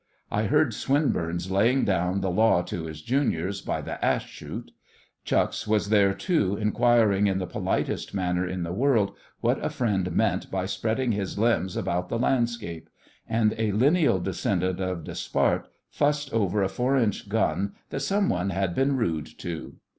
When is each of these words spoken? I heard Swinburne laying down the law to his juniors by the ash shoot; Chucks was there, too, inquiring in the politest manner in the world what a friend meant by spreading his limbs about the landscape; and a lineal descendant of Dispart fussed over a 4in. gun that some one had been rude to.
I 0.31 0.45
heard 0.45 0.73
Swinburne 0.73 1.37
laying 1.51 1.85
down 1.85 2.21
the 2.21 2.31
law 2.31 2.63
to 2.63 2.85
his 2.85 3.03
juniors 3.03 3.61
by 3.61 3.81
the 3.83 4.03
ash 4.03 4.27
shoot; 4.31 4.71
Chucks 5.23 5.67
was 5.67 5.89
there, 5.89 6.15
too, 6.15 6.55
inquiring 6.57 7.27
in 7.27 7.37
the 7.37 7.45
politest 7.45 8.11
manner 8.11 8.43
in 8.47 8.63
the 8.63 8.73
world 8.73 9.13
what 9.41 9.63
a 9.63 9.69
friend 9.69 10.11
meant 10.11 10.49
by 10.49 10.65
spreading 10.65 11.11
his 11.11 11.37
limbs 11.37 11.77
about 11.77 12.09
the 12.09 12.17
landscape; 12.17 12.89
and 13.29 13.53
a 13.59 13.73
lineal 13.73 14.19
descendant 14.19 14.79
of 14.79 15.03
Dispart 15.03 15.67
fussed 15.91 16.33
over 16.33 16.63
a 16.63 16.67
4in. 16.67 17.29
gun 17.29 17.73
that 17.91 17.99
some 17.99 18.27
one 18.27 18.49
had 18.49 18.73
been 18.73 18.97
rude 18.97 19.27
to. 19.37 19.75